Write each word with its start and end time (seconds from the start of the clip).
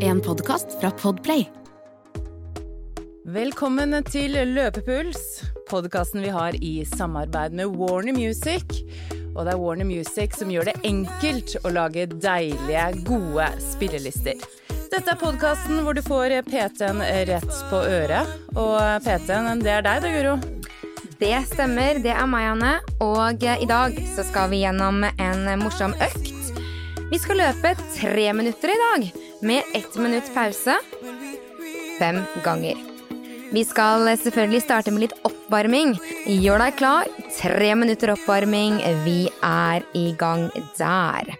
En 0.00 0.20
podkast 0.20 0.80
fra 0.80 0.90
Podplay. 0.90 1.44
Velkommen 3.24 3.94
til 4.10 4.34
Løpepuls, 4.56 5.20
podkasten 5.70 6.24
vi 6.24 6.32
har 6.34 6.56
i 6.58 6.72
samarbeid 6.88 7.54
med 7.54 7.76
Warner 7.78 8.16
Music. 8.16 8.80
Og 9.36 9.44
det 9.46 9.52
er 9.52 9.60
Warner 9.60 9.86
Music 9.86 10.34
som 10.34 10.50
gjør 10.50 10.72
det 10.72 10.74
enkelt 10.88 11.54
å 11.62 11.70
lage 11.76 12.08
deilige, 12.10 12.88
gode 13.06 13.46
spillelister. 13.68 14.40
Dette 14.90 15.14
er 15.14 15.20
podkasten 15.20 15.84
hvor 15.84 15.94
du 15.94 16.02
får 16.02 16.34
PT-en 16.48 17.04
rett 17.30 17.60
på 17.70 17.84
øret. 17.84 18.32
Og 18.56 18.80
PT-en, 19.06 19.62
det 19.62 19.76
er 19.76 19.86
deg 19.86 20.02
da, 20.02 20.10
Guro? 20.16 20.34
Det 21.22 21.36
stemmer, 21.52 22.02
det 22.02 22.16
er 22.16 22.26
meg, 22.30 22.50
Anne. 22.56 22.74
Og 23.04 23.46
i 23.46 23.70
dag 23.70 23.94
så 24.16 24.26
skal 24.26 24.50
vi 24.50 24.64
gjennom 24.64 25.06
en 25.06 25.46
morsom 25.62 25.94
økt. 25.94 26.37
Vi 27.08 27.16
skal 27.16 27.38
løpe 27.40 27.70
tre 27.94 28.24
minutter 28.36 28.68
i 28.68 28.78
dag, 28.78 29.04
med 29.40 29.62
ett 29.74 29.94
minutt 29.96 30.26
pause. 30.34 30.74
Fem 31.98 32.18
ganger. 32.44 32.76
Vi 33.52 33.62
skal 33.64 34.04
selvfølgelig 34.20 34.60
starte 34.60 34.92
med 34.92 35.06
litt 35.06 35.14
oppvarming. 35.24 35.94
Gjør 36.28 36.60
deg 36.60 36.76
klar. 36.76 37.08
Tre 37.38 37.70
minutter 37.80 38.12
oppvarming. 38.12 38.76
Vi 39.06 39.22
er 39.40 39.86
i 39.96 40.10
gang 40.20 40.50
der. 40.76 41.32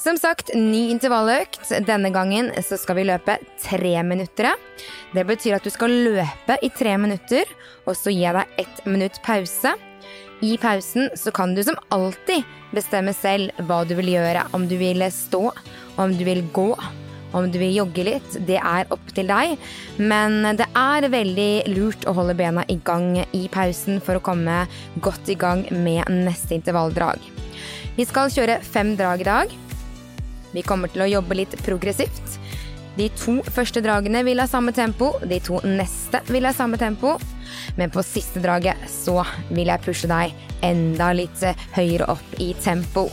Som 0.00 0.16
sagt, 0.16 0.54
ny 0.56 0.86
intervalløkt. 0.94 1.68
Denne 1.84 2.08
gangen 2.14 2.48
så 2.64 2.80
skal 2.80 2.96
vi 2.96 3.04
løpe 3.10 3.36
tre 3.60 3.92
minutter. 4.08 4.54
Det 5.12 5.26
betyr 5.28 5.58
at 5.58 5.68
du 5.68 5.74
skal 5.74 5.92
løpe 5.92 6.56
i 6.64 6.72
tre 6.72 6.96
minutter, 6.96 7.44
og 7.84 7.92
så 7.98 8.14
gi 8.14 8.24
deg 8.24 8.56
ett 8.64 8.86
minutt 8.88 9.20
pause. 9.26 9.76
I 10.40 10.56
pausen 10.58 11.10
så 11.18 11.30
kan 11.34 11.54
du 11.54 11.64
som 11.64 11.78
alltid 11.88 12.46
bestemme 12.70 13.14
selv 13.16 13.50
hva 13.66 13.82
du 13.88 13.96
vil 13.98 14.12
gjøre. 14.12 14.44
Om 14.54 14.68
du 14.70 14.76
vil 14.78 15.02
stå, 15.10 15.48
om 15.98 16.14
du 16.14 16.22
vil 16.28 16.44
gå, 16.54 16.68
om 17.32 17.48
du 17.50 17.58
vil 17.58 17.74
jogge 17.74 18.04
litt. 18.06 18.36
Det 18.46 18.60
er 18.60 18.86
opp 18.94 19.10
til 19.16 19.28
deg. 19.30 19.56
Men 19.98 20.46
det 20.58 20.68
er 20.78 21.08
veldig 21.10 21.52
lurt 21.74 22.06
å 22.06 22.14
holde 22.16 22.36
bena 22.38 22.64
i 22.70 22.78
gang 22.86 23.18
i 23.34 23.48
pausen 23.52 23.98
for 24.04 24.18
å 24.18 24.24
komme 24.24 24.62
godt 25.02 25.32
i 25.32 25.38
gang 25.38 25.64
med 25.74 26.06
neste 26.12 26.54
intervalldrag. 26.58 27.18
Vi 27.98 28.06
skal 28.06 28.30
kjøre 28.30 28.60
fem 28.62 28.94
drag 28.98 29.24
i 29.24 29.26
dag. 29.26 29.56
Vi 30.54 30.62
kommer 30.62 30.92
til 30.92 31.02
å 31.02 31.10
jobbe 31.10 31.40
litt 31.40 31.58
progressivt. 31.66 32.38
De 32.98 33.08
to 33.18 33.40
første 33.54 33.82
dragene 33.82 34.22
vil 34.26 34.38
ha 34.42 34.46
samme 34.50 34.72
tempo, 34.74 35.12
de 35.26 35.38
to 35.42 35.58
neste 35.66 36.22
vil 36.30 36.46
ha 36.46 36.54
samme 36.54 36.78
tempo. 36.78 37.16
Men 37.76 37.92
på 37.94 38.04
siste 38.06 38.42
draget 38.44 38.86
så 38.90 39.22
vil 39.50 39.70
jeg 39.70 39.84
pushe 39.84 40.10
deg 40.10 40.34
enda 40.66 41.12
litt 41.16 41.42
høyere 41.76 42.08
opp 42.14 42.38
i 42.42 42.52
tempo. 42.62 43.08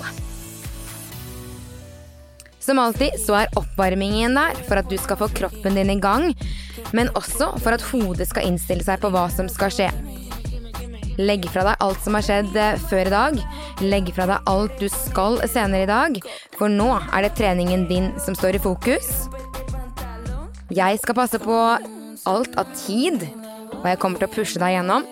Som 2.65 2.79
alltid 2.81 3.19
så 3.21 3.35
er 3.43 3.57
oppvarmingen 3.59 4.33
der 4.33 4.57
for 4.65 4.81
at 4.81 4.89
du 4.89 4.97
skal 4.97 5.19
få 5.19 5.29
kroppen 5.37 5.77
din 5.77 5.91
i 5.93 5.99
gang, 6.01 6.31
men 6.97 7.11
også 7.13 7.51
for 7.61 7.75
at 7.75 7.85
hodet 7.91 8.25
skal 8.31 8.47
innstille 8.47 8.85
seg 8.85 9.03
på 9.03 9.11
hva 9.13 9.27
som 9.29 9.49
skal 9.51 9.73
skje. 9.73 9.91
Legg 11.21 11.45
fra 11.47 11.63
deg 11.63 11.83
alt 11.85 12.01
som 12.03 12.17
har 12.17 12.25
skjedd 12.25 12.57
før 12.89 13.07
i 13.07 13.13
dag. 13.13 13.37
Legg 13.85 14.09
fra 14.15 14.25
deg 14.31 14.49
alt 14.51 14.81
du 14.81 14.87
skal 14.91 15.37
senere 15.47 15.85
i 15.85 15.91
dag, 15.91 16.17
for 16.57 16.71
nå 16.71 16.89
er 17.05 17.27
det 17.27 17.35
treningen 17.37 17.85
din 17.91 18.09
som 18.25 18.35
står 18.35 18.57
i 18.57 18.63
fokus. 18.65 19.11
Jeg 20.73 20.99
skal 21.03 21.19
passe 21.21 21.39
på 21.39 21.59
alt 22.25 22.57
av 22.57 22.73
tid, 22.81 23.21
og 23.85 23.91
jeg 23.91 23.99
kommer 24.01 24.17
til 24.17 24.25
å 24.25 24.33
pushe 24.33 24.59
deg 24.61 24.73
gjennom. 24.73 25.03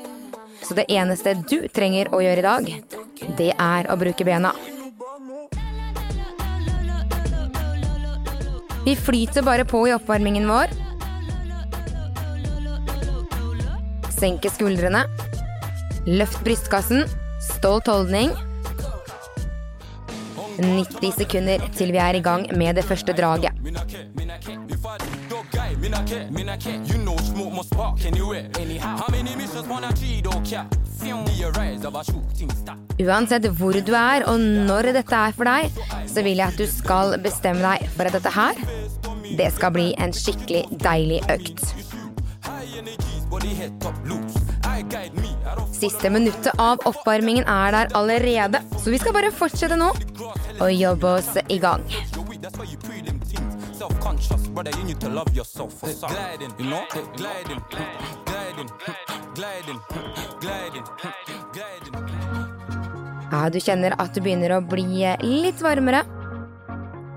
Så 0.65 0.73
det 0.73 0.87
eneste 0.89 1.35
du 1.45 1.67
trenger 1.69 2.09
å 2.09 2.23
gjøre 2.23 2.41
i 2.41 2.45
dag, 2.45 2.69
det 3.37 3.51
er 3.53 3.89
å 3.91 3.97
bruke 3.99 4.25
bena. 4.25 4.53
Vi 8.83 8.95
flyter 8.97 9.45
bare 9.45 9.63
på 9.69 9.83
i 9.87 9.93
oppvarmingen 9.95 10.49
vår. 10.49 10.73
Senke 14.17 14.49
skuldrene. 14.51 15.05
Løft 16.09 16.41
brystkassen. 16.43 17.05
Stolt 17.43 17.87
holdning. 17.91 18.33
90 20.57 21.13
sekunder 21.15 21.63
til 21.77 21.93
vi 21.93 22.01
er 22.01 22.17
i 22.17 22.25
gang 22.25 22.47
med 22.57 22.75
det 22.79 22.87
første 22.87 23.13
draget. 23.15 23.53
Uansett 33.03 33.47
hvor 33.57 33.77
du 33.77 33.93
er 33.97 34.25
og 34.29 34.39
når 34.39 34.91
dette 34.97 35.21
er 35.27 35.35
for 35.37 35.47
deg, 35.47 35.81
så 36.11 36.23
vil 36.25 36.41
jeg 36.41 36.53
at 36.53 36.59
du 36.59 36.67
skal 36.69 37.15
bestemme 37.23 37.63
deg 37.63 37.87
for 37.95 38.09
at 38.09 38.17
dette 38.17 38.33
her, 38.35 38.59
det 39.39 39.49
skal 39.55 39.73
bli 39.75 39.87
en 40.03 40.13
skikkelig 40.13 40.65
deilig 40.83 41.21
økt. 41.33 41.63
Siste 45.73 46.11
minuttet 46.13 46.51
av 46.61 46.83
oppvarmingen 46.87 47.47
er 47.49 47.75
der 47.75 47.95
allerede, 47.97 48.61
så 48.79 48.93
vi 48.93 48.99
skal 49.01 49.15
bare 49.15 49.33
fortsette 49.35 49.79
nå 49.79 49.89
og 50.59 50.69
jobbe 50.71 51.15
oss 51.17 51.33
i 51.47 51.59
gang. 51.63 51.87
Brother, 54.63 54.79
you 54.79 54.85
need 54.85 54.99
to 55.01 55.09
love 55.09 55.35
yourself. 55.35 55.81
Gliding, 55.81 56.53
you 56.57 56.69
know? 56.69 56.85
Gliding, 57.17 57.59
gliding, 57.69 58.69
gliding, 59.35 59.79
gliding, 60.39 60.83
gliding. 61.51 62.05
Ja, 63.31 63.49
du 63.49 63.59
kjenner 63.59 63.95
at 63.99 64.15
du 64.15 64.21
begynner 64.23 64.53
å 64.55 64.59
bli 64.63 64.85
litt 65.19 65.59
varmere. 65.59 66.05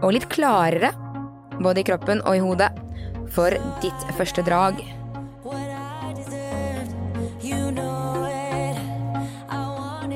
Og 0.02 0.16
litt 0.16 0.26
klarere, 0.32 0.90
både 1.60 1.84
i 1.84 1.86
kroppen 1.86 2.24
og 2.26 2.34
i 2.34 2.42
hodet, 2.42 2.72
for 3.30 3.54
ditt 3.84 4.08
første 4.18 4.42
drag. 4.42 4.82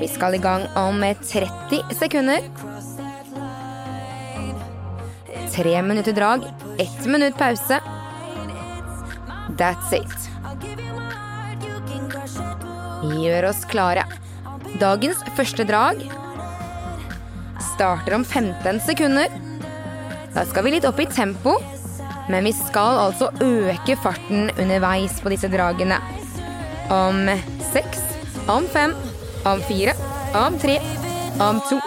Vi 0.00 0.08
skal 0.10 0.34
i 0.34 0.42
gang 0.42 0.66
om 0.74 0.98
30 1.04 1.94
sekunder. 1.94 2.50
Tre 5.54 5.82
minutter 5.82 6.16
drag, 6.16 6.50
ett 6.80 7.06
minutt 7.06 7.36
pause. 7.38 7.80
That's 9.58 9.92
it. 9.92 10.30
Gjør 13.20 13.50
oss 13.50 13.64
klare. 13.68 14.06
Dagens 14.80 15.20
første 15.36 15.66
drag 15.68 16.00
starter 17.74 18.16
om 18.16 18.24
15 18.24 18.80
sekunder. 18.86 19.28
Da 20.32 20.46
skal 20.48 20.64
vi 20.64 20.74
litt 20.76 20.88
opp 20.88 21.00
i 21.02 21.08
tempo, 21.10 21.58
men 22.32 22.48
vi 22.48 22.54
skal 22.56 23.00
altså 23.04 23.28
øke 23.44 23.98
farten 24.00 24.48
underveis 24.56 25.20
på 25.20 25.32
disse 25.34 25.50
dragene. 25.52 26.00
Om 26.88 27.26
seks, 27.72 28.00
om 28.48 28.68
fem, 28.72 28.96
om 29.44 29.60
fire, 29.68 29.96
om 30.46 30.56
tre, 30.62 30.78
om 31.40 31.60
to, 31.68 31.80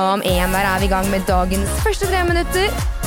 om 0.00 0.24
én. 0.24 0.56
Der 0.56 0.70
er 0.72 0.78
vi 0.80 0.88
i 0.88 0.94
gang 0.94 1.10
med 1.12 1.28
dagens 1.28 1.82
første 1.84 2.08
tre 2.08 2.24
minutter. 2.30 2.97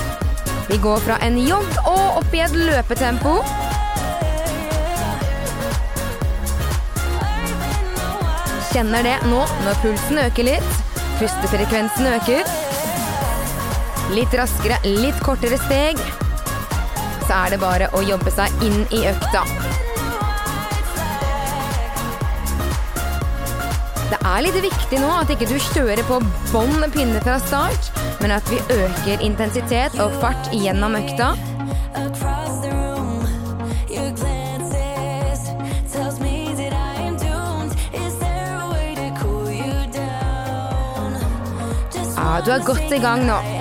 Vi 0.69 0.77
går 0.77 0.99
fra 1.03 1.17
en 1.25 1.37
jogg 1.41 1.67
og 1.89 2.21
opp 2.21 2.35
i 2.35 2.41
et 2.43 2.53
løpetempo. 2.55 3.33
Kjenner 8.71 9.03
det 9.03 9.17
nå 9.27 9.41
når 9.65 9.81
pulsen 9.83 10.21
øker 10.23 10.47
litt, 10.47 10.77
pustefrekvensen 11.19 12.07
øker. 12.13 12.53
Litt 14.15 14.33
raskere, 14.35 14.79
litt 14.87 15.19
kortere 15.25 15.59
steg. 15.65 15.99
Så 17.27 17.35
er 17.35 17.53
det 17.53 17.61
bare 17.63 17.91
å 17.95 18.03
jobbe 18.07 18.31
seg 18.33 18.63
inn 18.65 18.81
i 18.95 19.05
økta. 19.11 19.43
Er 24.31 24.43
litt 24.45 24.57
viktig 24.63 24.99
nå 25.01 25.07
at 25.11 25.31
ikke 25.33 25.47
du 25.49 25.57
kjører 25.59 26.01
på 26.07 26.19
bånn 26.53 26.85
pinne 26.93 27.19
fra 27.23 27.35
start, 27.43 27.89
men 28.21 28.31
at 28.31 28.47
vi 28.51 28.61
øker 28.71 29.23
intensitet 29.25 29.97
og 29.99 30.13
fart 30.21 30.51
gjennom 30.55 30.95
økta. 30.99 31.33
Ja, 42.21 42.39
du 42.45 42.53
er 42.55 42.63
godt 42.63 42.95
i 42.95 43.01
gang 43.03 43.27
nå. 43.27 43.60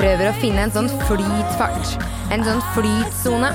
Prøver 0.00 0.30
å 0.30 0.36
finne 0.40 0.62
en 0.64 0.70
sånn 0.72 0.86
flytfart. 1.04 1.90
En 2.32 2.40
sånn 2.46 2.62
flytsone 2.72 3.50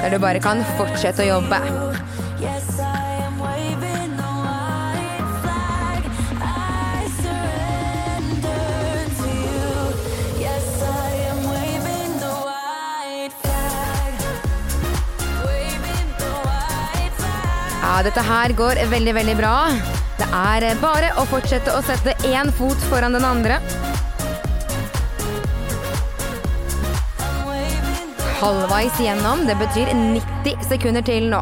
der 0.00 0.10
du 0.10 0.18
bare 0.18 0.40
kan 0.42 0.64
fortsette 0.74 1.22
å 1.22 1.28
jobbe. 1.36 1.60
Ja, 17.84 18.00
dette 18.02 18.26
her 18.26 18.50
går 18.58 18.82
veldig, 18.90 19.14
veldig 19.14 19.38
bra. 19.38 19.56
Det 20.18 20.26
er 20.34 20.66
bare 20.82 21.14
å 21.22 21.28
fortsette 21.30 21.70
å 21.70 21.86
sette 21.86 22.18
én 22.26 22.50
fot 22.58 22.90
foran 22.90 23.14
den 23.14 23.30
andre. 23.30 23.62
Halvveis 28.44 28.98
igjennom. 29.00 29.46
Det 29.48 29.54
betyr 29.56 29.88
90 29.96 30.64
sekunder 30.68 31.00
til 31.00 31.30
nå. 31.32 31.38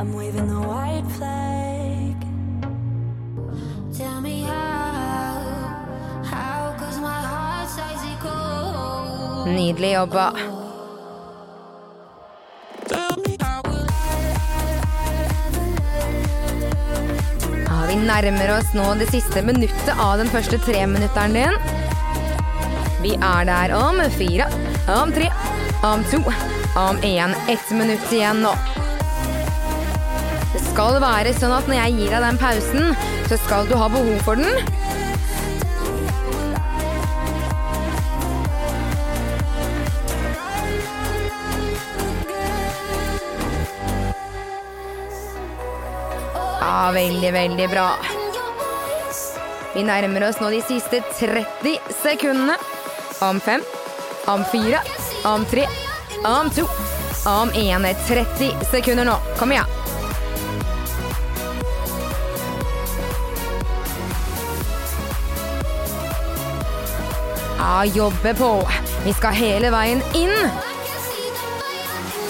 I'm 0.00 0.08
waving 0.10 0.48
the 0.50 0.58
white 0.58 1.10
flag. 1.16 2.16
Tell 3.94 4.18
me 4.24 4.42
how, 4.42 5.38
how, 6.32 6.74
cause 6.80 6.98
my 6.98 7.20
heart's 7.30 7.76
icy 7.78 8.14
cold. 8.24 9.46
Nydelig 9.54 9.92
jobba. 9.92 10.26
Ja, 17.68 17.78
vi 17.86 18.00
nærmer 18.02 18.56
oss 18.58 18.74
nå 18.74 18.88
det 18.98 19.12
siste 19.14 19.46
minuttet 19.46 19.94
av 19.94 20.18
den 20.18 20.34
første 20.34 20.58
treminutteren 20.66 21.38
din. 21.38 21.54
Vi 23.02 23.14
er 23.14 23.46
der 23.46 23.78
om 23.78 24.02
fire, 24.18 24.50
om 24.90 25.14
tre, 25.14 25.30
om 25.82 26.04
to, 26.04 26.22
om 26.76 26.98
én. 27.02 27.34
Ett 27.48 27.70
minutt 27.70 28.12
igjen 28.12 28.42
nå. 28.42 28.54
Det 30.52 30.60
skal 30.72 31.00
være 31.02 31.32
sånn 31.34 31.54
at 31.56 31.66
når 31.68 31.78
jeg 31.80 31.98
gir 31.98 32.14
deg 32.14 32.24
den 32.26 32.38
pausen, 32.40 32.94
så 33.28 33.38
skal 33.46 33.66
du 33.66 33.74
ha 33.80 33.88
behov 33.90 34.22
for 34.26 34.38
den. 34.38 34.52
Ja, 46.62 46.90
veldig, 46.94 47.32
veldig 47.32 47.70
bra. 47.72 47.88
Vi 49.74 49.82
nærmer 49.88 50.28
oss 50.28 50.38
nå 50.42 50.50
de 50.52 50.60
siste 50.68 51.02
30 51.18 51.78
sekundene. 52.02 52.58
Om 53.22 53.38
fem, 53.40 53.62
om 54.30 54.42
fire, 54.50 54.80
om 55.24 55.44
tre, 55.44 55.66
om 56.24 56.50
to, 56.50 56.66
om 57.26 57.50
én. 57.54 57.86
30 58.08 58.52
sekunder 58.70 59.04
nå. 59.04 59.16
Kom 59.38 59.52
igjen. 59.52 59.66
Ja, 67.58 67.84
jobbe 67.84 68.34
på. 68.34 68.68
Vi 69.04 69.12
skal 69.12 69.32
hele 69.38 69.70
veien 69.70 70.02
inn. 70.14 70.34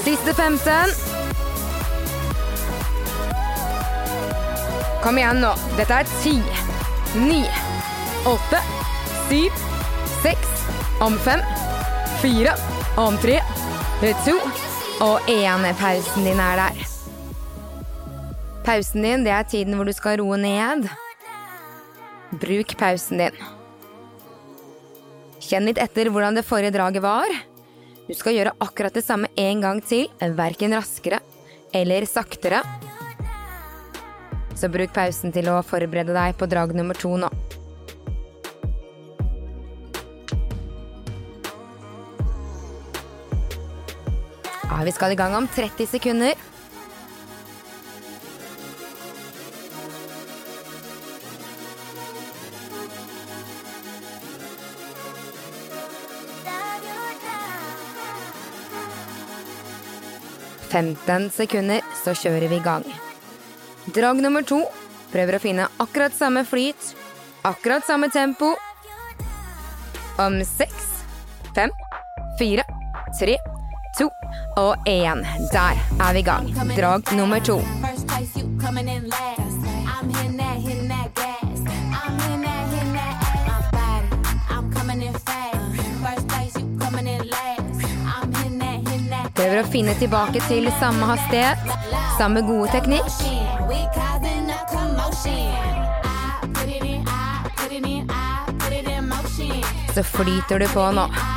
Siste 0.05 0.35
15. 0.35 0.93
Kom 5.03 5.19
igjen 5.19 5.41
nå. 5.43 5.55
Dette 5.79 6.03
er 6.03 6.13
ti, 6.23 6.37
ni, 7.17 7.41
åtte, 8.29 8.61
syv, 9.29 9.65
seks, 10.23 10.53
om 11.03 11.17
fem, 11.25 11.43
fire, 12.23 12.55
om 12.97 13.17
tre, 13.17 13.39
to 14.25 14.35
og 15.01 15.29
én. 15.31 15.65
Pausen 15.79 16.27
din 16.27 16.41
er 16.41 16.61
der. 16.61 16.83
Pausen 18.67 19.03
din, 19.03 19.25
det 19.25 19.33
er 19.33 19.49
tiden 19.49 19.77
hvor 19.77 19.89
du 19.89 19.93
skal 19.97 20.21
roe 20.21 20.37
ned. 20.37 20.89
Bruk 22.33 22.77
pausen 22.79 23.23
din. 23.25 23.39
Kjenn 25.43 25.67
litt 25.67 25.81
etter 25.81 26.11
hvordan 26.13 26.37
det 26.37 26.47
forrige 26.47 26.75
draget 26.77 27.03
var. 27.03 27.33
Du 28.07 28.15
skal 28.15 28.37
gjøre 28.37 28.55
akkurat 28.61 28.95
det 28.95 29.05
samme 29.07 29.31
en 29.41 29.65
gang 29.65 29.81
til, 29.85 30.09
verken 30.21 30.77
raskere 30.77 31.23
eller 31.73 32.05
saktere. 32.07 32.61
Så 34.55 34.69
bruk 34.69 34.93
pausen 34.95 35.33
til 35.33 35.49
å 35.49 35.63
forberede 35.65 36.13
deg 36.15 36.37
på 36.37 36.47
drag 36.51 36.77
nummer 36.77 36.99
to 36.99 37.17
nå. 37.17 37.33
Vi 44.85 44.93
skal 44.93 45.13
i 45.13 45.19
gang 45.19 45.35
om 45.37 45.49
30 45.49 45.87
sekunder. 45.87 46.35
Femten 60.73 61.29
sekunder, 61.31 61.85
så 62.01 62.15
kjører 62.17 62.49
vi 62.49 62.57
i 62.57 62.65
gang. 62.65 62.87
Drag 63.93 64.23
nummer 64.25 64.41
to 64.47 64.63
prøver 65.13 65.37
å 65.37 65.43
finne 65.43 65.69
akkurat 65.83 66.15
samme 66.17 66.47
flyt, 66.49 66.95
akkurat 67.45 67.85
samme 67.85 68.09
tempo. 68.09 68.55
Om 70.23 70.41
seks, 70.49 70.89
fem, 71.53 71.73
fire, 72.41 72.65
tre, 73.19 73.37
to 73.99 74.11
og 74.57 74.77
én. 74.87 75.27
Der 75.53 75.75
er 76.01 76.13
vi 76.13 76.19
i 76.19 76.23
gang. 76.23 76.55
Drag 76.77 77.13
nummer 77.13 77.39
to. 77.39 77.61
Prøver 89.35 89.59
å 89.59 89.67
finne 89.67 89.95
tilbake 89.99 90.41
til 90.47 90.71
samme 90.79 91.09
hastighet, 91.09 91.59
samme 92.19 92.45
gode 92.47 92.71
teknikk. 92.73 93.09
Så 99.95 100.03
flyter 100.03 100.59
du 100.59 100.69
på 100.73 100.91
nå. 100.97 101.32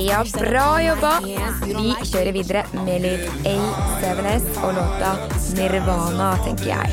Ja, 0.00 0.24
bra 0.32 0.68
jobba. 0.80 1.12
Vi 1.64 1.94
kjører 2.08 2.32
videre 2.32 2.62
med 2.86 3.04
litt 3.04 3.44
A7S 3.50 4.46
og 4.64 4.72
låta 4.78 5.12
Nirvana, 5.58 6.30
tenker 6.44 6.72
jeg. 6.72 6.88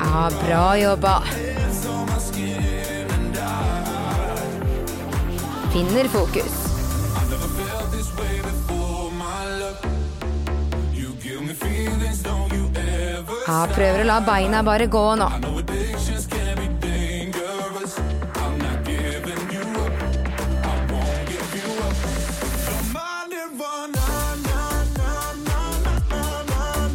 Ja, 0.00 0.28
bra 0.42 0.66
jobba. 0.80 1.22
Finner 5.72 6.08
fokus. 6.08 6.65
Ja, 13.46 13.60
prøver 13.70 14.00
å 14.02 14.06
la 14.08 14.16
beina 14.26 14.58
bare 14.66 14.88
gå 14.90 15.00
nå. 15.20 15.26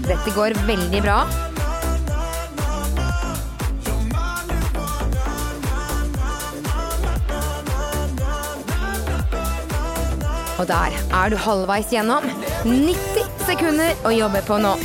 Dette 0.09 0.33
går 0.35 0.57
veldig 0.67 1.01
bra. 1.05 1.21
Og 10.59 10.67
der 10.67 10.99
er 10.99 11.31
du 11.31 11.39
halvveis 11.39 11.95
gjennom. 11.95 12.27
90 12.67 13.47
sekunder 13.47 13.95
å 14.03 14.11
jobbe 14.13 14.43
på 14.51 14.59
nå. 14.59 14.75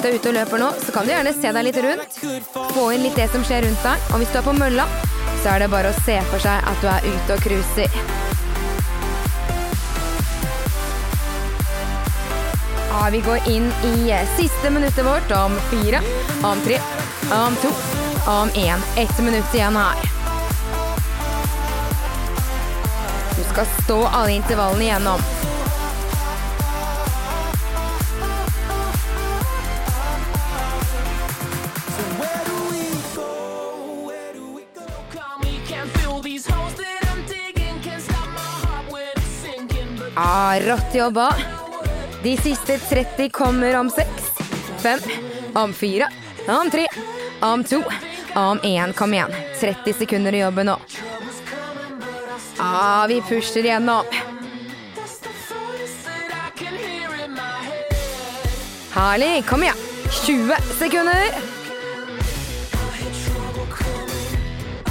Du 0.00 0.06
er 0.08 0.14
ute 0.16 0.30
og 0.30 0.32
løper 0.32 0.60
nå, 0.62 0.68
så 0.80 0.92
kan 0.94 1.04
du 1.04 1.12
gjerne 1.12 1.32
se 1.36 1.50
deg 1.52 1.64
litt 1.66 1.78
rundt. 1.84 2.14
Få 2.72 2.86
inn 2.94 3.02
litt 3.04 3.18
det 3.20 3.26
som 3.34 3.42
skjer 3.44 3.66
rundt 3.66 3.82
deg. 3.84 4.04
Og 4.14 4.22
hvis 4.22 4.30
du 4.32 4.38
er 4.40 4.46
på 4.46 4.54
mølla, 4.56 4.86
så 5.42 5.50
er 5.52 5.60
det 5.60 5.66
bare 5.74 5.90
å 5.92 5.98
se 6.06 6.14
for 6.30 6.40
seg 6.40 6.70
at 6.70 6.80
du 6.80 6.86
er 6.88 7.04
ute 7.04 7.36
og 7.36 7.42
cruiser. 7.44 7.98
Ja, 12.88 13.02
vi 13.12 13.20
går 13.26 13.50
inn 13.52 13.68
i 13.90 13.92
siste 14.38 14.72
minuttet 14.72 15.04
vårt 15.04 15.34
om 15.36 15.58
fire, 15.68 16.00
om 16.48 16.64
tre, 16.64 16.80
om 17.36 17.60
to, 17.60 17.74
om 18.38 18.56
én. 18.56 18.88
Ett 19.04 19.20
minutt 19.20 19.52
igjen 19.52 19.76
her. 19.76 20.00
Du 23.36 23.44
skal 23.52 23.68
stå 23.82 24.00
alle 24.06 24.40
intervallene 24.40 24.88
igjennom. 24.88 25.39
Ah, 40.22 40.60
rått 40.60 40.94
jobba. 40.94 41.34
De 42.22 42.36
siste 42.36 42.78
30 42.78 43.28
kommer 43.28 43.76
om 43.76 43.90
seks, 43.90 44.24
fem, 44.82 44.98
om 45.54 45.72
fire, 45.72 46.08
om 46.48 46.70
tre, 46.70 46.86
om 47.40 47.64
to, 47.64 47.82
om 48.34 48.60
én. 48.62 48.92
Kom 48.92 49.14
igjen. 49.14 49.32
30 49.60 49.94
sekunder 49.96 50.36
å 50.36 50.42
jobbe 50.42 50.64
nå. 50.68 50.74
Ah, 52.58 53.06
vi 53.08 53.22
pusher 53.24 53.64
gjennom. 53.64 54.04
Herlig. 58.92 59.46
Kom 59.48 59.64
igjen. 59.64 59.86
20 60.26 60.74
sekunder. 60.82 61.40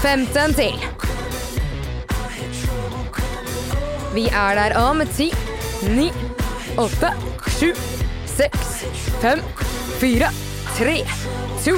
15 0.02 0.58
til. 0.58 1.09
Vi 4.14 4.26
er 4.28 4.56
der 4.56 4.76
om 4.80 5.02
10, 5.06 5.32
9, 5.96 6.12
8, 6.78 7.12
7, 7.48 7.74
6, 8.26 8.86
5, 9.22 9.40
4, 10.00 10.28
3, 10.78 10.96
2 11.66 11.72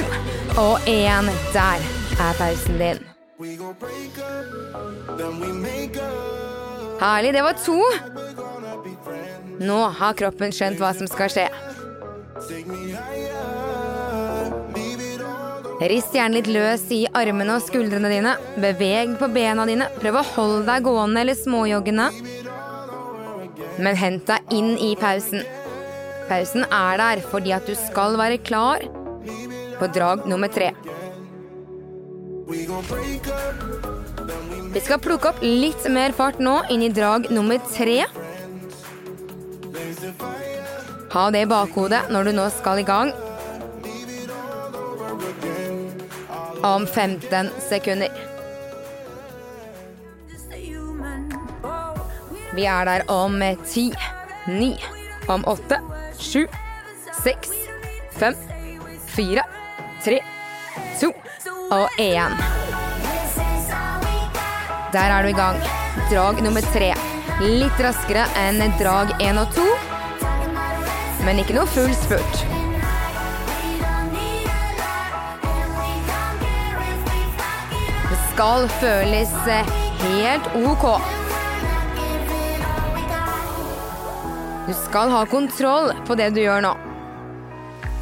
og 0.62 0.78
1. 0.86 1.32
Der 1.52 1.78
er 2.20 2.32
pausen 2.38 2.78
din. 2.78 2.98
Herlig. 7.00 7.34
Det 7.34 7.42
var 7.42 7.52
to. 7.66 7.82
Nå 9.60 9.78
har 9.98 10.12
kroppen 10.14 10.52
skjønt 10.54 10.80
hva 10.80 10.92
som 10.96 11.10
skal 11.10 11.30
skje. 11.34 11.48
Rist 15.90 16.14
gjerne 16.14 16.36
litt 16.36 16.48
løs 16.52 16.84
i 16.94 17.00
armene 17.18 17.56
og 17.56 17.64
skuldrene 17.64 18.10
dine. 18.12 18.36
Beveg 18.62 19.16
på 19.18 19.26
bena 19.34 19.64
dine. 19.66 19.88
Prøv 19.98 20.20
å 20.20 20.28
holde 20.36 20.62
deg 20.68 20.84
gående 20.86 21.24
eller 21.24 21.34
småjoggende. 21.38 22.06
Men 23.82 23.98
hent 23.98 24.28
deg 24.28 24.54
inn 24.54 24.76
i 24.78 24.92
pausen. 25.00 25.42
Pausen 26.28 26.66
er 26.68 27.00
der 27.00 27.22
fordi 27.32 27.54
at 27.56 27.66
du 27.66 27.74
skal 27.78 28.14
være 28.20 28.38
klar 28.46 28.84
på 29.80 29.88
drag 29.96 30.28
nummer 30.30 30.52
tre. 30.52 30.70
Vi 34.72 34.80
skal 34.84 35.02
plukke 35.02 35.32
opp 35.32 35.42
litt 35.42 35.88
mer 35.90 36.14
fart 36.16 36.38
nå 36.38 36.60
inn 36.70 36.86
i 36.86 36.92
drag 36.94 37.26
nummer 37.34 37.58
tre. 37.72 38.04
Ha 41.12 41.26
det 41.34 41.42
i 41.44 41.50
bakhodet 41.50 42.06
når 42.14 42.30
du 42.30 42.34
nå 42.38 42.46
skal 42.54 42.80
i 42.80 42.86
gang. 42.86 43.12
Om 46.62 46.86
15 46.86 47.48
sekunder. 47.68 48.08
Vi 52.54 52.64
er 52.64 52.84
der 52.84 53.10
om 53.10 53.42
ti, 53.66 53.92
ni, 54.46 54.76
om 55.26 55.44
8, 55.48 55.78
7, 56.18 56.46
6, 57.24 57.50
5, 58.18 58.34
4, 59.06 59.42
3, 60.04 60.20
2 61.00 61.12
og 61.70 61.88
én. 61.98 62.36
Der 64.92 65.10
er 65.10 65.22
du 65.22 65.28
i 65.28 65.32
gang. 65.32 65.58
Drag 66.12 66.42
nummer 66.42 66.60
tre. 66.60 66.92
Litt 67.40 67.80
raskere 67.80 68.26
enn 68.44 68.62
drag 68.78 69.16
én 69.18 69.40
og 69.40 69.50
to, 69.56 69.66
men 71.24 71.42
ikke 71.42 71.56
noe 71.56 71.66
full 71.74 71.94
spurt. 72.04 72.51
Skal 78.42 78.68
føles 78.68 79.32
eh, 79.46 79.68
helt 80.02 80.46
ok. 80.54 80.86
Du 84.66 84.72
skal 84.74 85.10
ha 85.14 85.20
kontroll 85.30 85.92
på 86.06 86.16
det 86.18 86.32
du 86.34 86.40
gjør 86.42 86.64
nå. 86.64 86.72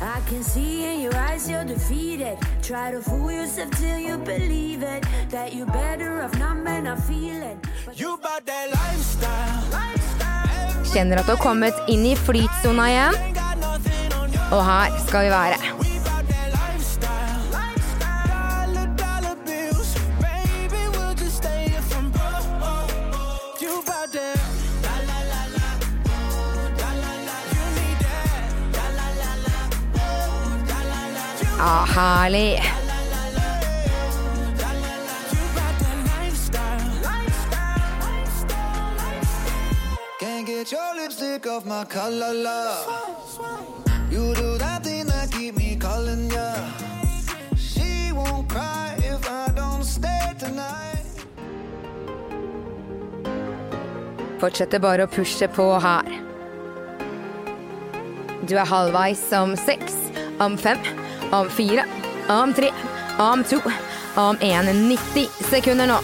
I 0.01 0.21
can 0.31 0.43
see 0.43 0.87
in 0.89 1.03
your 1.03 1.15
eyes 1.15 1.49
you're 1.49 1.65
defeated. 1.65 2.39
Try 2.63 2.91
to 2.93 3.03
fool 3.03 3.31
yourself 3.31 3.71
till 3.77 3.99
you 3.99 4.17
believe 4.17 4.83
it. 4.83 5.05
That 5.31 5.53
you're 5.53 5.67
better 5.67 6.23
off 6.25 6.33
not 6.39 6.57
men 6.65 6.85
not 6.85 7.03
feeling. 7.05 7.61
You 7.93 8.15
about 8.15 8.47
that 8.47 8.73
lifestyle. 8.73 9.61
lifestyle. 9.77 10.89
Kjenner 10.95 11.21
at 11.21 11.29
du 11.29 11.35
har 11.35 11.43
kommet 11.45 11.85
inn 11.89 12.07
i 12.07 12.17
flytsona 12.17 12.89
igjen. 12.95 13.39
Og 14.51 14.65
her 14.65 14.99
skal 15.05 15.29
vi 15.29 15.37
være. 15.37 15.80
Ja, 31.61 31.85
herlig. 31.87 32.59
about 35.53 35.79
that 35.79 35.99
lifestyle. 36.07 36.89
lifestyle. 38.23 38.89
Can't 40.19 40.47
get 40.47 40.73
your 40.73 40.95
lipstick 40.97 41.47
off 41.47 41.67
my 41.67 41.85
collar, 41.85 42.33
love. 42.33 42.87
You 44.11 44.35
do 44.35 44.57
that 44.57 44.85
thing 44.85 45.05
that 45.09 45.31
keep 45.33 45.57
me 45.59 45.77
calling 45.77 46.31
ya. 46.31 46.55
She 47.57 48.11
won't 48.13 48.49
cry 48.49 48.95
if 48.97 49.29
I 49.29 49.53
don't 49.55 49.85
stay 49.85 50.33
tonight. 50.39 51.05
Fortsetter 54.41 54.81
bare 54.81 55.05
å 55.05 55.13
pushe 55.13 55.49
på 55.53 55.69
her. 55.85 56.09
Du 58.49 58.57
er 58.57 58.65
halvveis 58.65 59.29
om 59.37 59.53
seks, 59.57 59.95
om 60.41 60.57
fem, 60.57 60.81
om 61.31 61.51
fire, 61.51 61.85
om 62.29 62.55
tre, 62.55 62.73
om 63.19 63.45
to, 63.45 63.61
om 64.17 64.37
en 64.41 64.67
90 64.89 65.29
sekunder 65.51 65.87
nå. 65.87 66.01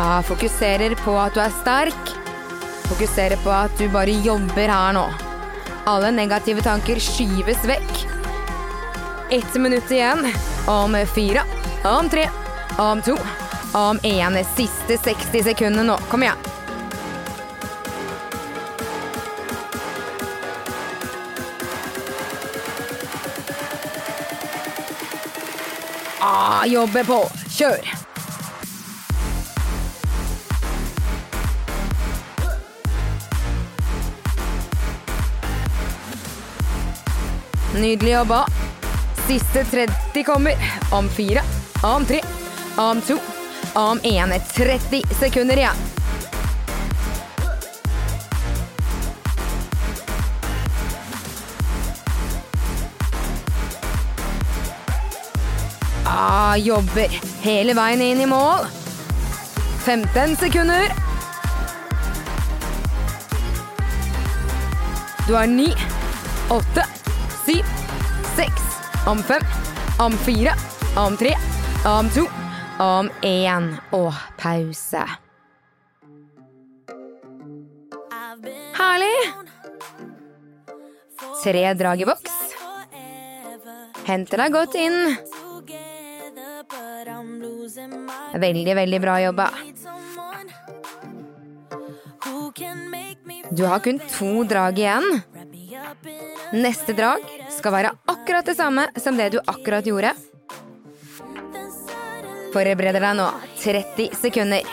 Ja, 0.00 0.22
fokuserer 0.24 0.94
på 1.04 1.12
at 1.20 1.34
du 1.36 1.42
er 1.44 1.52
sterk. 1.60 2.14
Fokuserer 2.88 3.36
på 3.44 3.52
at 3.52 3.74
du 3.78 3.84
bare 3.92 4.14
jobber 4.24 4.72
her 4.72 4.94
nå. 4.96 5.04
Alle 5.90 6.08
negative 6.16 6.64
tanker 6.64 6.98
skyves 7.04 7.60
vekk. 7.68 8.06
Ett 9.30 9.54
minutt 9.60 9.92
igjen. 9.92 10.24
Om 10.70 11.06
fire, 11.14 11.42
om 11.84 12.08
tre, 12.08 12.28
om 12.78 13.02
to, 13.02 13.16
om 13.72 13.98
én. 14.02 14.44
Siste 14.56 14.98
60 15.04 15.42
sekunder 15.42 15.84
nå. 15.84 15.98
Kom 16.10 16.22
igjen. 16.22 16.36
Ah, 26.20 26.66
jobbe 26.66 27.04
på. 27.04 27.18
Kjør. 27.48 27.92
Nydelig 37.74 38.12
jobba. 38.12 38.59
Siste 39.30 39.64
30 39.64 40.24
kommer. 40.24 40.54
Om 40.92 41.08
fire, 41.08 41.40
om 41.82 42.04
tre, 42.04 42.20
om 42.76 43.00
to, 43.00 43.18
om 43.74 44.00
én. 44.02 44.32
30 44.54 45.02
sekunder 45.20 45.56
igjen. 45.56 45.76
Ah, 56.04 56.56
jobber 56.56 57.20
hele 57.42 57.74
veien 57.78 58.02
inn 58.02 58.20
i 58.20 58.26
mål. 58.26 58.66
15 59.84 60.36
sekunder. 60.36 60.90
Du 65.28 65.34
har 65.34 65.46
ni, 65.46 65.70
åtte, 66.48 66.86
syv, 67.46 67.64
om 69.06 69.18
fem, 69.22 69.42
om 69.98 70.12
fire, 70.12 70.54
om 70.96 71.16
tre, 71.16 71.34
om 71.86 72.08
to, 72.10 72.26
om 72.78 73.10
én. 73.22 73.72
Og 73.92 74.14
pause. 74.38 75.04
Herlig! 78.76 79.18
Tre 81.40 81.64
drag 81.74 82.00
i 82.00 82.08
boks. 82.08 82.36
Henter 84.04 84.44
deg 84.44 84.54
godt 84.54 84.76
inn. 84.76 84.98
Veldig, 88.40 88.74
veldig 88.76 89.00
bra 89.00 89.18
jobba. 89.24 89.50
Du 93.50 93.64
har 93.66 93.80
kun 93.84 94.00
to 94.12 94.44
drag 94.48 94.78
igjen. 94.78 95.22
Neste 96.52 96.94
drag 96.96 97.39
skal 97.60 97.74
være 97.74 97.94
akkurat 98.08 98.46
det 98.48 98.56
samme 98.56 98.86
som 98.96 99.18
det 99.20 99.30
du 99.34 99.40
akkurat 99.44 99.86
gjorde. 99.86 100.14
Forbereder 102.54 103.04
deg 103.04 103.18
nå. 103.18 103.28
30 103.60 104.16
sekunder. 104.18 104.64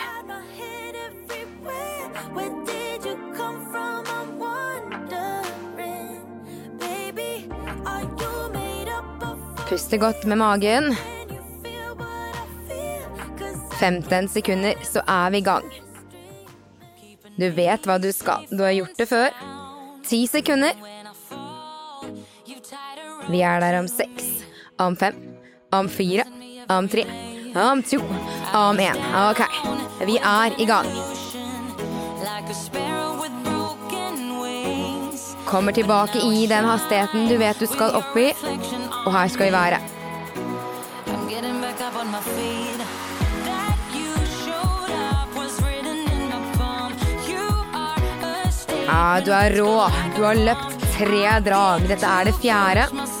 Puste 9.68 9.98
godt 10.00 10.24
med 10.24 10.40
magen. 10.40 10.94
15 13.78 14.28
sekunder, 14.32 14.74
så 14.82 15.04
er 15.06 15.30
vi 15.30 15.38
i 15.38 15.44
gang. 15.46 15.66
Du 17.38 17.46
vet 17.54 17.84
hva 17.86 17.98
du 18.02 18.08
skal. 18.16 18.48
Du 18.50 18.64
har 18.64 18.74
gjort 18.74 18.96
det 18.98 19.06
før. 19.06 19.28
10 20.08 20.26
sekunder. 20.32 20.97
Vi 23.28 23.42
er 23.44 23.60
der 23.60 23.76
om 23.78 23.88
seks, 23.88 24.24
om 24.80 24.96
fem, 24.96 25.16
om 25.72 25.88
fire, 25.88 26.24
om 26.72 26.88
tre, 26.88 27.04
om 27.54 27.82
to, 27.82 27.98
om 28.56 28.80
én. 28.80 28.96
Ok, 29.28 29.42
vi 30.08 30.16
er 30.16 30.56
i 30.56 30.64
gang. 30.68 30.88
Kommer 35.44 35.72
tilbake 35.72 36.24
i 36.24 36.46
den 36.46 36.64
hastigheten 36.64 37.28
du 37.28 37.36
vet 37.40 37.60
du 37.60 37.66
skal 37.68 37.96
opp 38.00 38.16
i, 38.16 38.30
og 39.04 39.12
her 39.12 39.28
skal 39.28 39.48
vi 39.48 39.52
være. 39.52 39.80
Ja, 48.88 49.20
du 49.20 49.32
er 49.36 49.60
rå. 49.60 49.72
Du 50.16 50.24
har 50.24 50.34
løpt 50.34 50.78
tre 50.96 51.38
drag. 51.44 51.84
Dette 51.88 52.08
er 52.08 52.28
det 52.28 52.36
fjerde. 52.40 53.17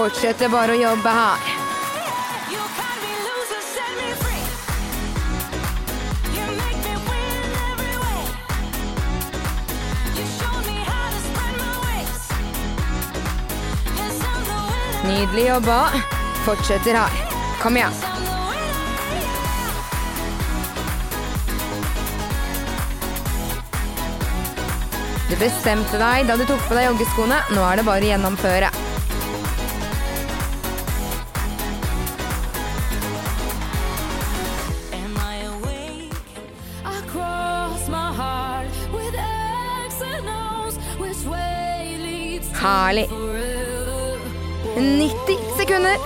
Fortsetter 0.00 0.48
bare 0.48 0.72
å 0.72 0.78
jobbe 0.80 1.10
her. 1.12 1.48
Nydelig 15.04 15.48
jobba. 15.50 15.80
Fortsetter 16.46 16.96
her. 16.96 17.20
Kom 17.60 17.76
igjen. 17.76 17.92
Du 25.28 25.36
bestemte 25.36 26.00
deg 26.00 26.24
da 26.30 26.38
du 26.40 26.46
tok 26.48 26.62
på 26.70 26.78
deg 26.78 26.88
joggeskoene. 26.88 27.42
Nå 27.52 27.66
er 27.68 27.82
det 27.82 27.84
bare 27.90 28.08
å 28.08 28.14
gjennomføre. 28.14 28.89
Herlig. 42.70 43.08
90 44.76 45.38
sekunder 45.58 45.96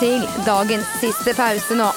til 0.00 0.24
dagens 0.46 0.88
siste 0.98 1.34
pause 1.38 1.76
nå. 1.78 1.90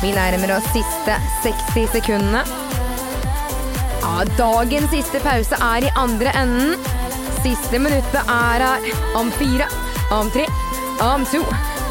Vi 0.00 0.14
nærmer 0.14 0.54
oss 0.60 0.70
siste 0.70 1.18
60 1.42 1.90
sekundene. 1.98 2.46
Ja, 4.00 4.24
dagens 4.38 4.94
siste 4.94 5.18
pause 5.26 5.58
er 5.74 5.90
i 5.90 5.94
andre 6.06 6.38
enden. 6.44 6.99
Siste 7.42 7.78
minuttet 7.78 8.20
er 8.28 8.60
her. 8.60 8.88
Om 9.16 9.30
fire, 9.30 9.66
om 10.12 10.30
tre, 10.30 10.44
om 11.00 11.24
to, 11.24 11.40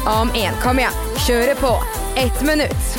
om 0.06 0.30
én. 0.38 0.54
Kom 0.62 0.78
igjen, 0.78 0.94
kjøre 1.26 1.56
på. 1.58 1.72
Ett 2.16 2.42
minutt. 2.46 2.98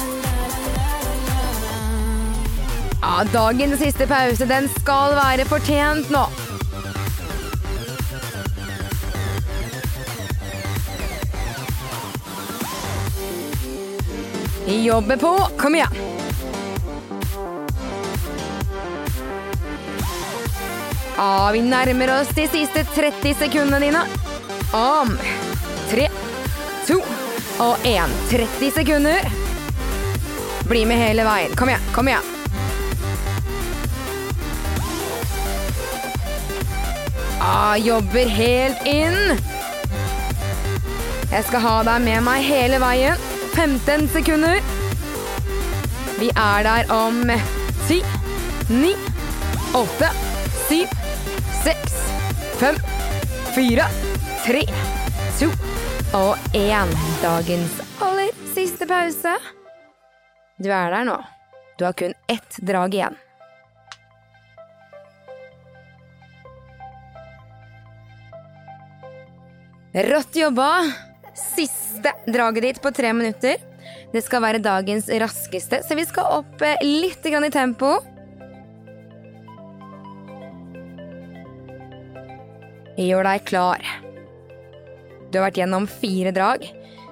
Ja, 3.01 3.23
dagens 3.33 3.79
siste 3.79 4.07
pause, 4.07 4.45
den 4.45 4.69
skal 4.81 5.15
være 5.15 5.47
fortjent 5.49 6.11
nå. 6.11 6.27
Jobbe 14.71 15.17
på. 15.17 15.37
Kom 15.57 15.75
igjen. 15.75 16.10
Ja, 21.21 21.51
vi 21.53 21.59
nærmer 21.61 22.09
oss 22.21 22.29
de 22.33 22.47
siste 22.49 22.81
30 22.95 23.35
sekundene 23.37 23.79
dine. 23.79 23.99
Om 24.73 25.11
tre, 25.91 26.07
to 26.87 26.95
og 27.61 27.83
én. 27.85 28.13
30 28.31 28.71
sekunder. 28.73 29.27
Bli 30.65 30.81
med 30.89 30.97
hele 30.97 31.21
veien. 31.27 31.53
Kom 31.53 31.69
igjen, 31.69 31.83
kom 31.93 32.09
igjen. 32.09 32.25
Ah, 37.37 37.75
jobber 37.77 38.33
helt 38.39 38.89
inn. 38.89 39.37
Jeg 41.29 41.45
skal 41.51 41.65
ha 41.67 41.75
deg 41.91 42.01
med 42.07 42.25
meg 42.25 42.47
hele 42.49 42.81
veien. 42.81 43.29
15 43.59 44.07
sekunder. 44.15 44.57
Vi 46.17 46.33
er 46.33 46.65
der 46.65 46.89
om 46.97 47.21
ti, 47.85 48.01
ni, 48.73 48.95
åtte, 49.77 50.09
syv, 50.65 50.89
seks, 50.89 51.00
fem, 52.61 52.75
fire, 53.55 53.85
tre, 54.45 54.61
to 55.39 55.47
og 56.13 56.53
én. 56.53 56.91
Dagens 57.23 57.79
aller 58.03 58.29
siste 58.53 58.85
pause. 58.85 59.33
Du 60.61 60.69
er 60.69 60.93
der 60.93 61.07
nå. 61.09 61.15
Du 61.79 61.87
har 61.87 61.95
kun 61.97 62.13
ett 62.29 62.59
drag 62.61 62.93
igjen. 62.93 63.17
Rått 70.11 70.37
jobba! 70.37 70.69
Siste 71.33 72.13
draget 72.29 72.67
ditt 72.67 72.83
på 72.83 72.93
tre 72.93 73.15
minutter. 73.17 73.57
Det 74.13 74.21
skal 74.21 74.45
være 74.45 74.61
dagens 74.61 75.09
raskeste, 75.09 75.81
så 75.81 75.97
vi 75.97 76.05
skal 76.05 76.37
opp 76.43 76.61
eh, 76.61 76.77
litt 76.85 77.25
i 77.25 77.49
tempo. 77.49 77.97
Gjør 82.99 83.23
deg 83.23 83.45
klar. 83.47 83.85
Du 85.31 85.39
har 85.39 85.47
vært 85.47 85.61
gjennom 85.61 85.87
fire 85.87 86.33
drag. 86.35 86.65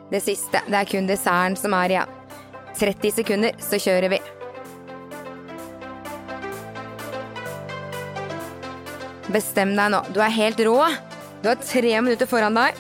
Det 0.09 0.19
siste, 0.25 0.59
det 0.67 0.75
er 0.75 0.89
kun 0.89 1.07
desserten 1.07 1.55
som 1.59 1.75
er 1.77 1.95
igjen. 1.95 2.15
30 2.79 3.15
sekunder, 3.19 3.55
så 3.63 3.79
kjører 3.79 4.13
vi. 4.13 4.19
Bestem 9.29 9.75
deg 9.77 9.91
nå. 9.93 10.03
Du 10.15 10.21
er 10.23 10.33
helt 10.33 10.61
rå. 10.65 10.77
Du 11.43 11.49
har 11.51 11.59
tre 11.61 11.91
minutter 12.01 12.27
foran 12.29 12.57
deg. 12.57 12.77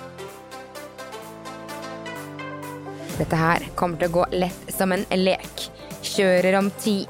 Dette 3.19 3.35
her 3.35 3.67
kommer 3.75 3.99
til 3.99 4.09
å 4.09 4.15
gå 4.21 4.25
lett 4.39 4.71
som 4.73 4.95
en 4.95 5.05
lek. 5.19 5.67
Kjører 6.03 6.55
om 6.59 6.71
ti. 6.79 7.03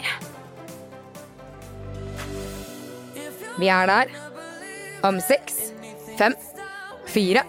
Vi 3.60 3.70
er 3.70 3.90
der. 3.90 4.12
Om 5.06 5.22
seks, 5.24 5.59
fem, 6.20 6.36
fire, 7.08 7.44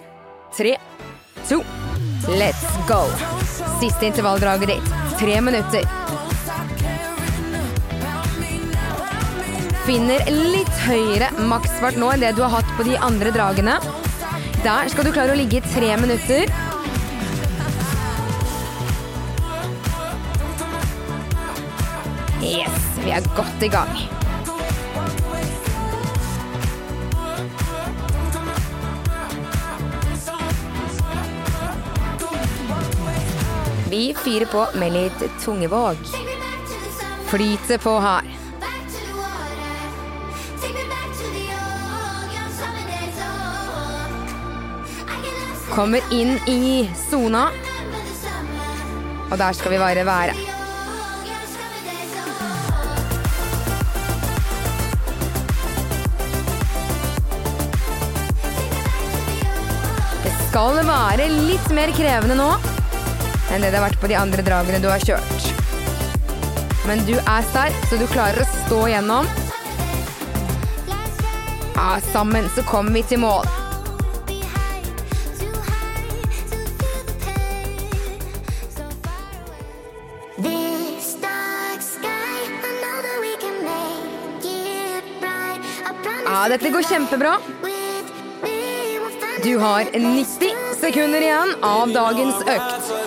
tre, 0.55 0.77
to. 1.49 1.63
Let's 2.39 2.87
go. 2.87 3.01
Siste 3.81 4.05
intervalldraget 4.05 4.67
ditt. 4.67 4.91
Tre 5.19 5.41
minutter. 5.41 5.83
Finner 9.85 10.23
litt 10.31 10.77
høyere 10.85 11.31
maksfart 11.49 11.97
nå 11.99 12.13
enn 12.13 12.23
det 12.23 12.35
du 12.37 12.43
har 12.45 12.53
hatt 12.61 12.71
på 12.77 12.85
de 12.87 12.95
andre 13.01 13.33
dragene. 13.35 13.75
Der 14.61 14.93
skal 14.93 15.07
du 15.07 15.11
klare 15.11 15.35
å 15.35 15.39
ligge 15.39 15.59
i 15.59 15.73
tre 15.73 15.91
minutter. 15.99 16.47
Yes, 22.39 22.81
vi 23.03 23.11
er 23.17 23.31
godt 23.35 23.67
i 23.67 23.73
gang. 23.73 24.20
Vi 33.91 34.13
fyrer 34.23 34.45
på 34.45 34.67
med 34.79 34.93
litt 34.93 35.23
tungevåg. 35.43 35.97
Flyter 37.27 37.77
på 37.77 37.99
her. 37.99 38.37
Kommer 45.73 46.13
inn 46.15 46.37
i 46.47 46.87
sona, 47.09 47.49
og 49.27 49.37
der 49.43 49.59
skal 49.59 49.75
vi 49.75 49.83
bare 49.83 50.07
være. 50.07 50.39
Det 60.23 60.37
skal 60.47 60.85
være 60.95 61.33
litt 61.41 61.73
mer 61.75 61.99
krevende 61.99 62.39
nå 62.39 62.53
enn 63.51 63.61
det 63.61 63.71
det 63.71 63.79
har 63.79 63.89
vært 63.89 63.99
på 64.01 64.09
de 64.11 64.15
andre 64.15 64.43
dragene 64.47 64.79
du 64.79 64.87
har 64.87 65.03
kjørt. 65.03 65.49
Men 66.87 67.03
du 67.05 67.13
er 67.19 67.47
sterk, 67.51 67.75
så 67.89 67.99
du 67.99 68.07
klarer 68.09 68.41
å 68.41 68.51
stå 68.65 68.83
gjennom. 68.89 69.27
Ja, 71.75 71.97
sammen 72.11 72.47
så 72.55 72.63
kommer 72.63 72.95
vi 72.95 73.03
til 73.03 73.21
mål. 73.21 73.49
Ja, 86.31 86.47
dette 86.49 86.69
går 86.71 86.85
kjempebra. 86.87 87.35
Du 89.43 89.57
har 89.59 89.89
90 89.93 90.75
sekunder 90.79 91.21
igjen 91.21 91.55
av 91.61 91.91
dagens 91.93 92.35
økt. 92.45 93.00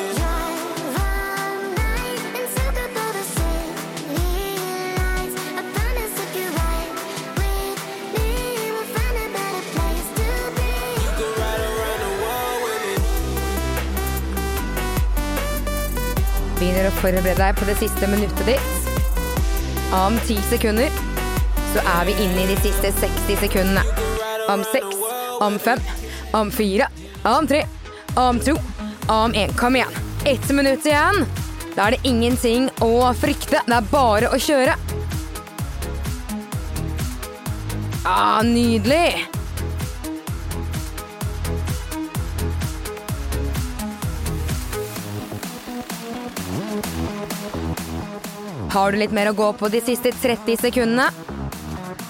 Begynner 16.64 16.86
å 16.88 16.92
forberede 16.96 17.34
deg 17.36 17.58
på 17.58 17.66
det 17.68 17.74
siste 17.76 18.06
minuttet 18.08 18.46
ditt. 18.48 18.86
Om 19.92 20.14
ti 20.24 20.38
sekunder 20.48 20.94
så 21.74 21.82
er 21.92 22.06
vi 22.08 22.14
inne 22.24 22.40
i 22.40 22.46
de 22.48 22.56
siste 22.64 22.88
60 23.02 23.36
sekundene. 23.42 23.82
Om 24.48 24.64
6, 24.70 25.02
om 25.44 25.58
5, 25.60 25.82
om 26.40 26.52
4, 26.56 26.88
om 27.34 27.50
3, 27.50 27.60
om 28.22 28.40
2, 28.48 28.56
om 29.12 29.36
1. 29.44 29.52
Kom 29.60 29.76
igjen. 29.76 30.00
Ett 30.24 30.48
minutt 30.56 30.88
igjen. 30.88 31.26
Da 31.74 31.90
er 31.90 31.98
det 31.98 32.08
ingenting 32.08 32.70
å 32.80 33.12
frykte. 33.12 33.60
Det 33.68 33.76
er 33.82 33.92
bare 33.92 34.32
å 34.32 34.40
kjøre. 34.40 34.80
Ah, 38.08 38.40
nydelig! 38.40 39.33
Har 48.74 48.92
du 48.92 48.98
litt 48.98 49.12
mer 49.14 49.28
å 49.30 49.36
gå 49.38 49.52
på 49.54 49.68
de 49.70 49.78
siste 49.86 50.10
30 50.10 50.56
sekundene? 50.58 51.04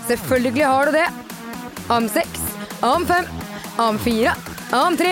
Selvfølgelig 0.09 0.64
har 0.64 0.88
du 0.88 0.94
det. 0.96 1.09
Om 1.92 2.07
seks, 2.09 2.40
om 2.81 3.05
fem, 3.05 3.27
om 3.85 3.98
fire, 4.00 4.33
om 4.72 4.96
tre, 4.96 5.11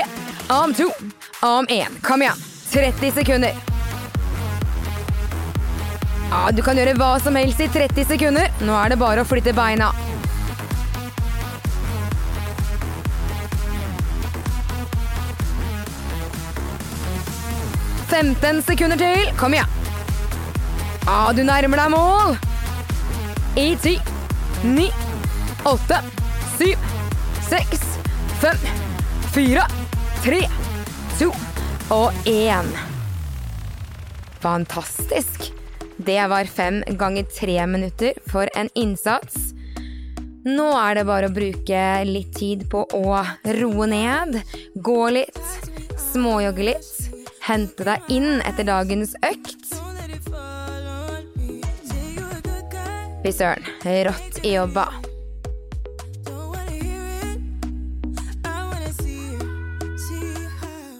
om 0.49 0.73
to, 0.73 0.87
om 1.45 1.69
én. 1.69 1.99
Kom 2.01 2.25
igjen. 2.25 2.41
30 2.73 3.12
sekunder. 3.19 3.61
Ja, 6.31 6.41
du 6.57 6.62
kan 6.65 6.81
gjøre 6.81 6.97
hva 6.97 7.11
som 7.21 7.37
helst 7.37 7.61
i 7.61 7.69
30 7.69 8.09
sekunder. 8.15 8.49
Nå 8.65 8.73
er 8.81 8.95
det 8.95 9.01
bare 9.05 9.21
å 9.21 9.29
flytte 9.29 9.53
beina. 9.53 9.93
Femten 18.09 18.65
sekunder 18.65 19.05
til. 19.05 19.29
Kom 19.37 19.61
igjen. 19.61 19.82
Ja, 21.03 21.33
du 21.35 21.43
nærmer 21.43 21.81
deg 21.83 21.91
mål. 21.91 22.37
I 23.59 23.73
ti, 23.83 23.97
ni, 24.62 24.85
åtte, 25.67 25.99
syv, 26.55 26.85
seks, 27.49 27.81
fem, 28.38 28.61
fire, 29.35 29.65
tre, 30.23 30.45
to 31.19 31.33
og 31.91 32.29
én. 32.31 32.71
Fantastisk. 34.45 35.51
Det 35.99 36.21
var 36.31 36.47
fem 36.51 36.81
ganger 36.99 37.27
tre 37.35 37.59
minutter 37.67 38.15
for 38.31 38.47
en 38.55 38.71
innsats. 38.79 39.51
Nå 40.47 40.69
er 40.79 41.01
det 41.01 41.07
bare 41.11 41.29
å 41.31 41.35
bruke 41.35 41.83
litt 42.07 42.31
tid 42.38 42.69
på 42.71 42.85
å 42.95 43.19
roe 43.59 43.91
ned, 43.91 44.38
gå 44.79 45.03
litt, 45.19 45.43
småjogge 46.12 46.71
litt, 46.71 46.95
hente 47.47 47.91
deg 47.91 48.15
inn 48.15 48.38
etter 48.47 48.71
dagens 48.71 49.19
økt. 49.27 49.62
Fy 53.23 53.31
søren, 53.33 53.65
rått 54.09 54.41
i 54.43 54.57
jobba. 54.57 54.89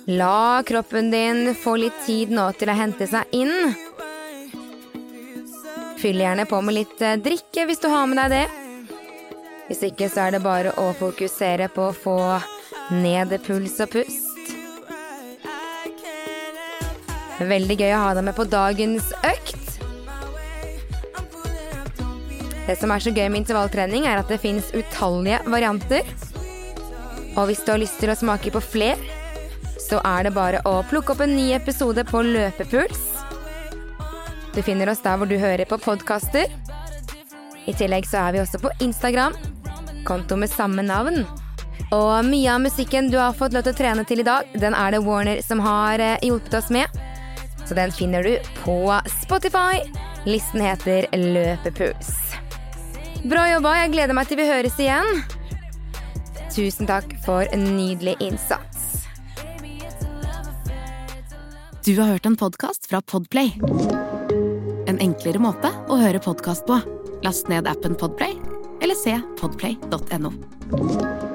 La 0.07 0.63
kroppen 0.67 1.11
din 1.11 1.55
få 1.55 1.77
litt 1.77 1.99
tid 2.07 2.31
nå 2.35 2.49
til 2.59 2.71
å 2.71 2.77
hente 2.79 3.07
seg 3.11 3.35
inn. 3.35 3.75
Fyll 6.03 6.19
gjerne 6.19 6.47
på 6.51 6.59
med 6.67 6.75
litt 6.75 7.03
eh, 7.03 7.19
drikke 7.23 7.67
hvis 7.69 7.83
du 7.83 7.87
har 7.91 8.09
med 8.11 8.19
deg 8.19 8.35
det. 8.35 8.47
Hvis 9.69 9.85
ikke 9.87 10.09
så 10.11 10.27
er 10.27 10.35
det 10.35 10.43
bare 10.43 10.75
å 10.83 10.89
fokusere 10.99 11.71
på 11.71 11.89
å 11.89 11.95
få 11.95 12.19
ned 12.99 13.37
puls 13.47 13.79
og 13.85 13.95
pust. 13.95 14.53
Veldig 17.39 17.79
gøy 17.79 17.93
å 17.95 18.03
ha 18.03 18.15
deg 18.19 18.27
med 18.27 18.39
på 18.39 18.51
dagens 18.51 19.15
økt. 19.23 19.62
Det 22.67 22.77
som 22.79 22.93
er 22.95 23.03
så 23.03 23.11
gøy 23.11 23.27
med 23.27 23.43
intervalltrening, 23.43 24.07
er 24.07 24.21
at 24.21 24.31
det 24.31 24.41
finnes 24.43 24.71
utallige 24.77 25.41
varianter. 25.51 26.07
Og 27.37 27.49
hvis 27.49 27.63
du 27.65 27.73
har 27.73 27.81
lyst 27.83 27.99
til 28.01 28.13
å 28.13 28.19
smake 28.19 28.53
på 28.55 28.63
fler, 28.63 29.01
så 29.83 29.99
er 30.07 30.29
det 30.29 30.35
bare 30.37 30.63
å 30.69 30.79
plukke 30.89 31.15
opp 31.15 31.25
en 31.25 31.35
ny 31.35 31.51
episode 31.57 32.05
på 32.09 32.23
Løpepuls. 32.27 33.03
Du 34.53 34.61
finner 34.63 34.91
oss 34.93 35.03
der 35.03 35.19
hvor 35.19 35.29
du 35.29 35.39
hører 35.41 35.67
på 35.69 35.81
podkaster. 35.81 36.51
I 37.67 37.75
tillegg 37.79 38.07
så 38.07 38.27
er 38.27 38.37
vi 38.37 38.43
også 38.43 38.61
på 38.63 38.73
Instagram, 38.85 39.35
konto 40.07 40.37
med 40.39 40.53
samme 40.53 40.85
navn. 40.87 41.25
Og 41.93 42.25
mye 42.25 42.53
av 42.53 42.63
musikken 42.65 43.11
du 43.13 43.19
har 43.21 43.37
fått 43.37 43.57
lov 43.57 43.67
til 43.67 43.75
å 43.75 43.81
trene 43.81 44.05
til 44.09 44.23
i 44.23 44.29
dag, 44.29 44.49
den 44.55 44.77
er 44.77 44.95
det 44.95 45.03
Warner 45.05 45.43
som 45.45 45.61
har 45.65 46.01
eh, 46.01 46.19
hjulpet 46.25 46.61
oss 46.63 46.71
med. 46.73 47.01
Så 47.67 47.77
den 47.79 47.93
finner 47.95 48.27
du 48.27 48.37
på 48.63 48.79
Spotify. 49.23 49.83
Listen 50.29 50.63
heter 50.65 51.09
Løpepuls. 51.17 52.22
Bra 53.23 53.45
jobba, 53.47 53.77
jeg 53.85 53.93
gleder 53.93 54.17
meg 54.19 54.27
til 54.27 54.41
vi 54.41 54.49
høres 54.49 54.79
igjen. 54.83 55.23
Tusen 56.53 56.89
takk 56.91 57.15
for 57.25 57.47
en 57.55 57.65
nydelig 57.77 58.17
innsats. 58.21 59.07
Du 61.83 61.95
har 61.99 62.13
hørt 62.15 62.27
en 62.27 62.39
podkast 62.39 62.87
fra 62.91 63.01
Podplay. 63.03 63.55
En 64.91 64.99
enklere 65.03 65.43
måte 65.43 65.71
å 65.91 65.99
høre 66.03 66.23
podkast 66.23 66.67
på. 66.67 66.79
Last 67.23 67.51
ned 67.51 67.71
appen 67.71 67.95
Podplay, 67.99 68.35
eller 68.83 68.99
se 68.99 69.19
podplay.no. 69.39 71.32